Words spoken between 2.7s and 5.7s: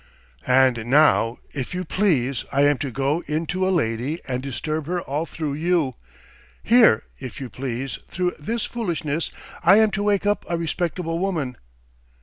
to go in to a lady and disturb her all through